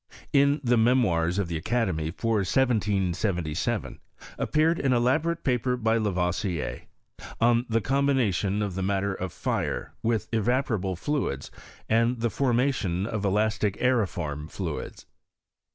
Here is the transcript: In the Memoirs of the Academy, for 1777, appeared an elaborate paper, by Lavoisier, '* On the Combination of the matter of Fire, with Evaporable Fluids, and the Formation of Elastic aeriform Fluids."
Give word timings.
In 0.33 0.61
the 0.63 0.77
Memoirs 0.79 1.37
of 1.37 1.47
the 1.47 1.57
Academy, 1.57 2.09
for 2.09 2.37
1777, 2.37 3.99
appeared 4.39 4.79
an 4.79 4.93
elaborate 4.93 5.43
paper, 5.43 5.77
by 5.77 5.97
Lavoisier, 5.99 6.85
'* 7.11 7.39
On 7.49 7.67
the 7.69 7.81
Combination 7.81 8.63
of 8.63 8.73
the 8.73 8.81
matter 8.81 9.13
of 9.13 9.31
Fire, 9.31 9.93
with 10.01 10.31
Evaporable 10.31 10.97
Fluids, 10.97 11.51
and 11.87 12.19
the 12.19 12.31
Formation 12.31 13.05
of 13.05 13.23
Elastic 13.23 13.77
aeriform 13.79 14.49
Fluids." 14.49 15.05